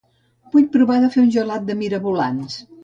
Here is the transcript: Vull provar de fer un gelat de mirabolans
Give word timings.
Vull 0.55 0.65
provar 0.77 0.97
de 1.05 1.11
fer 1.17 1.21
un 1.27 1.31
gelat 1.37 1.69
de 1.71 1.77
mirabolans 1.85 2.63